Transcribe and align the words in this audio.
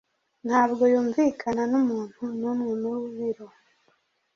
Ntabwo 0.47 0.83
yumvikana 0.93 1.61
numuntu 1.71 2.23
numwe 2.39 2.71
mubiro. 3.01 3.47